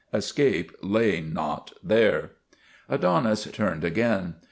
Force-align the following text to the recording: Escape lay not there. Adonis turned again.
Escape 0.11 0.71
lay 0.81 1.21
not 1.21 1.73
there. 1.83 2.31
Adonis 2.89 3.43
turned 3.51 3.83
again. 3.83 4.33